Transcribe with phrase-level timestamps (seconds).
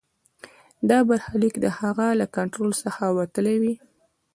[0.89, 3.73] دا برخلیک د هغه له کنټرول څخه وتلی وي.